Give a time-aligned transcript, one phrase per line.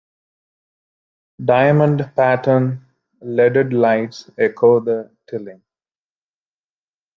[1.45, 2.83] Diamond pattern
[3.21, 5.61] leaded lights echo the tiling.